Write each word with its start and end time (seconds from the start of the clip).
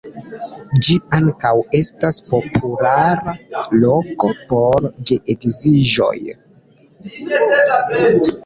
Ĝi 0.85 0.95
ankaŭ 1.17 1.51
estas 1.79 2.17
populara 2.31 3.35
loko 3.85 4.31
por 4.55 4.89
geedziĝoj. 5.11 6.19